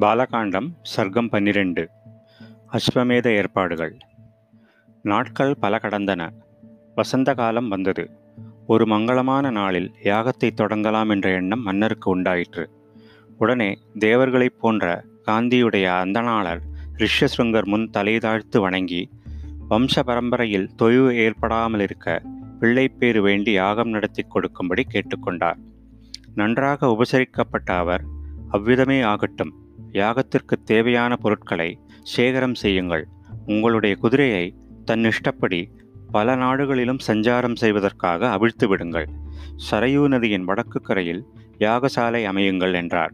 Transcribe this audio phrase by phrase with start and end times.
[0.00, 1.90] பாலகாண்டம் சர்க்கம் பன்னிரண்டு.
[2.72, 3.98] அஸ்வமேத ஏற்பாடுகள்.
[5.02, 6.30] நாட்கள் பல கடந்தன.
[6.94, 8.10] வசந்த காலம் வந்தது.
[8.66, 12.70] ஒரு மங்களமான நாளில் யாகத்தை தொடங்கலாம் என்ற எண்ணம் மன்னருக்கு உண்டாயிற்று.
[13.38, 16.60] உடனே தேவர்களைப் போன்ற காந்தியுடைய அந்தணாளர்
[16.96, 19.10] ரிஷ்யசுங்கர் முன் தலை தாழ்த்து வணங்கி
[19.70, 22.22] வம்ச பரம்பரையில் தொய்வு ஏற்படாமல் இருக்க
[22.60, 25.56] பிள்ளைப்பேறு வேண்டி யாகம் நடத்தி கொடுக்கும்படி கேட்டுக்கொண்டார்.
[26.34, 28.04] நன்றாக உபசரிக்கப்பட்ட அவர்
[28.48, 29.59] அவ்விதமே ஆகட்டும்.
[29.92, 31.78] யாகத்திற்கு தேவையான பொருட்களை
[32.16, 33.08] சேகரம் செய்யுங்கள்.
[33.46, 35.70] உங்களுடைய குதிரையை தன் இஷ்டப்படி
[36.10, 39.08] பல நாடுகளிலும் சஞ்சாரம் செய்வதற்காக அவிழ்த்து விடுங்கள்.
[39.70, 41.26] சரையூ நதியின் வடக்கு கரையில்
[41.58, 43.12] யாகசாலை அமையுங்கள் என்றார்.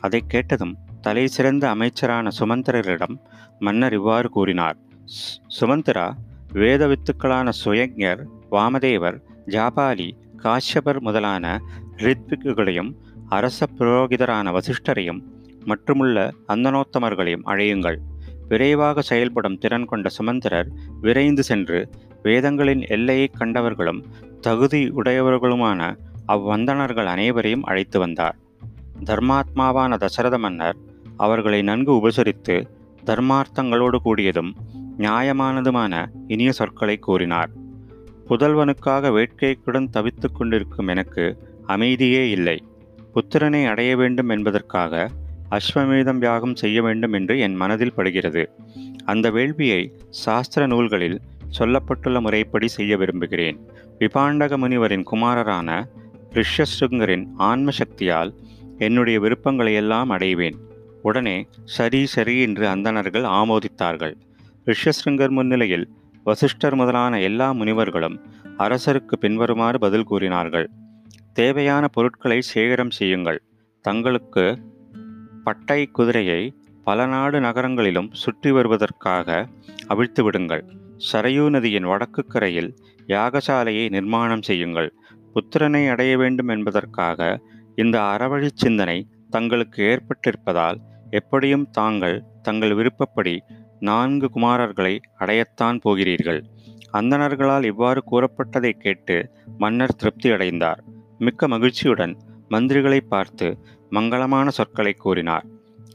[0.00, 3.16] அதை கேட்டதும் தலை சிறந்த அமைச்சரான சுமந்திரரிடம்
[3.58, 4.76] மன்னர் இவ்வாறு கூறினார்.
[5.60, 6.06] சுமந்திரா
[6.52, 10.08] வேத வித்துக்களான சுயஞர் வாமதேவர் ஜாபாலி
[10.42, 11.60] காஷ்யபர் முதலான
[11.96, 12.90] ரித்விக்குகளையும்
[13.28, 15.20] அரச புரோகிதரான வசிஷ்டரையும்
[15.66, 17.96] மற்றுமுள்ள அந்தனோத்தமர்களையும் அழையுங்கள்.
[18.48, 20.68] விரைவாக செயல்படும் திறன் கொண்ட சுமந்திரர்
[21.00, 21.88] விரைந்து சென்று
[22.22, 24.02] வேதங்களின் எல்லையைக் கண்டவர்களும்
[24.40, 25.96] தகுதி உடையவர்களுமான
[26.28, 28.36] அவ்வந்தனர்கள் அனைவரையும் அழைத்து வந்தார்.
[29.04, 30.76] தர்மாத்மாவான தசரத மன்னர்
[31.16, 32.68] அவர்களை நன்கு உபசரித்து
[33.06, 34.52] தர்மார்த்தங்களோடு கூடியதும்
[34.98, 37.50] நியாயமானதுமான இனிய சொற்களை கூறினார்.
[38.28, 42.64] புதல்வனுக்காக வேட்கைக்குடன் தவித்துக் கொண்டிருக்கும் எனக்கு அமைதியே இல்லை.
[43.14, 45.10] புத்திரனை அடைய வேண்டும் என்பதற்காக
[45.50, 48.50] அஸ்வமேதம் யாகம் செய்ய வேண்டும் என்று என் மனதில் படுகிறது.
[49.04, 51.20] அந்த வேள்வியை சாஸ்திர நூல்களில்
[51.58, 53.58] சொல்லப்பட்டுள்ள முறைப்படி செய்ய விரும்புகிறேன்.
[53.98, 55.84] விபாண்டக முனிவரின் குமாரரான
[56.32, 58.34] ரிஷ்யசுங்கரின் ஆன்ம சக்தியால்
[58.78, 60.56] என்னுடைய விருப்பங்களை எல்லாம் அடைவேன்.
[61.02, 64.14] உடனே சரி சரி என்று அந்தணர்கள் ஆமோதித்தார்கள்.
[64.66, 65.88] ரிஷ்யசுங்கர் முன்னிலையில்
[66.24, 68.16] வசிஷ்டர் முதலான எல்லா முனிவர்களும்
[68.58, 70.70] அரசருக்கு பின்வருமாறு பதில் கூறினார்கள்.
[71.32, 73.42] தேவையான பொருட்களை சேகரம் செய்யுங்கள்.
[73.80, 74.58] தங்களுக்கு
[75.46, 76.40] பட்டை குதிரையை
[76.86, 79.28] பல நாடு நகரங்களிலும் சுற்றி வருவதற்காக
[79.86, 80.64] அவிழ்த்து விடுங்கள்.
[81.10, 82.70] சரையூ நதியின் வடக்கு கரையில்
[83.08, 84.88] யாகசாலையை நிர்மாணம் செய்யுங்கள்.
[85.34, 87.20] புத்திரனை அடைய வேண்டும் என்பதற்காக
[87.74, 88.98] இந்த அறவழி சிந்தனை
[89.30, 90.78] தங்களுக்கு ஏற்பட்டிருப்பதால்
[91.10, 93.34] எப்படியும் தாங்கள் தங்கள் விருப்பப்படி
[93.80, 96.40] நான்கு குமாரர்களை அடையத்தான் போகிறீர்கள்.
[96.92, 99.16] அந்தணர்களால் இவ்வாறு கூறப்பட்டதை கேட்டு
[99.58, 100.80] மன்னர் திருப்தி அடைந்தார்
[101.18, 102.14] மிக்க மகிழ்ச்சியுடன்
[102.50, 103.46] மந்திரிகளை பார்த்து
[103.90, 105.46] மங்களமான சொற்களை கூறினார்.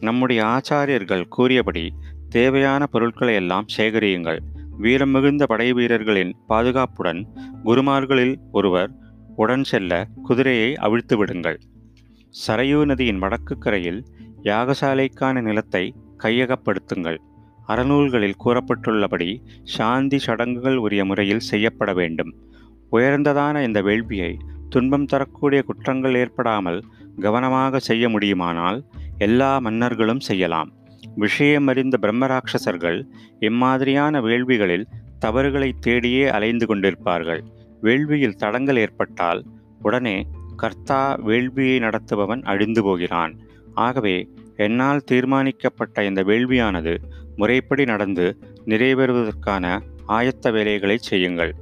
[0.00, 1.92] நம்முடைய ஆச்சாரியர்கள் கூறியபடி
[2.28, 4.38] தேவையான பொருட்களை எல்லாம் சேகரியுங்கள்.
[4.78, 7.26] வீரம் மிகுந்த படை வீரர்களின் பாதுகாப்புடன்
[7.64, 8.90] குருமார்களில் ஒருவர்
[9.36, 11.58] உடன் செல்ல குதிரையை அவிழ்த்து விடுங்கள்.
[12.46, 14.04] சரையூ நதியின் வடக்கு கரையில்
[14.42, 17.16] யாகசாலைக்கான நிலத்தை கையகப்படுத்துங்கள்.
[17.68, 22.34] அறநூல்களில் கூறப்பட்டுள்ளபடி சாந்தி சடங்குகள் உரிய முறையில் செய்யப்பட வேண்டும்.
[22.92, 24.36] உயர்ந்ததான இந்த வேள்வியை
[24.68, 26.84] துன்பம் தரக்கூடிய குற்றங்கள் ஏற்படாமல்
[27.20, 28.84] கவனமாக செய்ய முடியுமானால்
[29.18, 30.72] எல்லா மன்னர்களும் செய்யலாம்.
[31.18, 32.98] விஷயமறிந்த பிரம்மராட்சசர்கள்
[33.40, 34.86] இம்மாதிரியான வேள்விகளில்
[35.18, 37.40] தவறுகளை தேடியே அலைந்து கொண்டிருப்பார்கள்.
[37.82, 39.44] வேள்வியில் தடங்கள் ஏற்பட்டால்
[39.82, 43.34] உடனே கர்த்தா வேள்வியை நடத்துபவன் அழிந்து போகிறான்.
[43.74, 46.96] ஆகவே என்னால் தீர்மானிக்கப்பட்ட இந்த வேள்வியானது
[47.36, 49.64] முறைப்படி நடந்து நிறைவேறுவதற்கான
[50.08, 51.54] ஆயத்த வேலைகளை செய்யுங்கள்.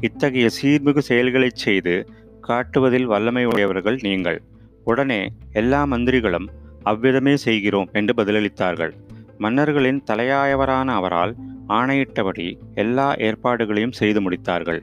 [0.00, 2.08] இத்தகைய சீர்மிகு செயல்களைச் செய்து
[2.48, 4.42] காட்டுவதில் வல்லமை உடையவர்கள் நீங்கள்.
[4.90, 5.20] உடனே
[5.52, 6.48] எல்லா மந்திரிகளும்
[6.90, 8.92] அவ்விதமே செய்கிறோம் என்று பதிலளித்தார்கள்.
[9.38, 11.32] மன்னர்களின் தலையாயவரான அவரால்
[11.68, 14.80] ஆணையிட்டபடி எல்லா ஏற்பாடுகளையும் செய்து முடித்தார்கள்.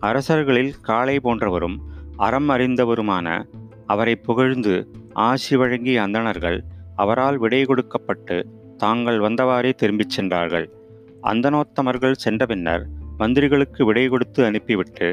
[0.00, 1.76] அரசர்களில் காளை போன்றவரும்
[2.16, 3.28] அறம் அறிந்தவருமான
[3.86, 4.74] அவரை புகழ்ந்து
[5.28, 6.58] ஆசி வழங்கிய அந்தணர்கள்
[6.96, 8.36] அவரால் விடை கொடுக்கப்பட்டு
[8.76, 10.66] தாங்கள் வந்தவாறே திரும்பிச் சென்றார்கள்.
[11.22, 12.84] அந்தனோத்தமர்கள் சென்ற பின்னர்
[13.18, 15.08] மந்திரிகளுக்கு விடை கொடுத்து அனுப்பிவிட்டு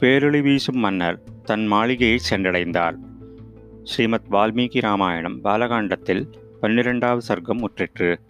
[0.00, 2.96] பேரொளி வீசும் மன்னர் தன் மாளிகையை சென்றடைந்தார்.
[3.88, 6.22] ஸ்ரீமத் வால்மீகி ராமாயணம் பாலகாண்டத்தில்
[6.60, 8.20] பன்னிரெண்டாவது சர்க்கம் முற்றிற்று.